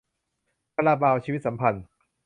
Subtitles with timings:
[0.75, 1.83] คาราบาว 'ชีวิตสัมพันธ์'